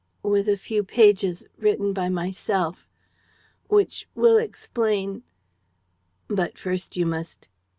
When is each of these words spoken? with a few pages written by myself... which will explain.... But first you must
with 0.23 0.49
a 0.49 0.57
few 0.57 0.83
pages 0.83 1.45
written 1.57 1.93
by 1.93 2.09
myself... 2.09 2.89
which 3.67 4.07
will 4.15 4.39
explain.... 4.39 5.21
But 6.27 6.57
first 6.57 6.97
you 6.97 7.05
must 7.05 7.49